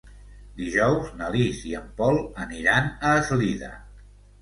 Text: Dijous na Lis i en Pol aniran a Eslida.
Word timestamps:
Dijous 0.61 1.11
na 1.19 1.27
Lis 1.35 1.61
i 1.73 1.75
en 1.81 1.87
Pol 2.01 2.19
aniran 2.49 2.93
a 3.13 3.17
Eslida. 3.23 3.75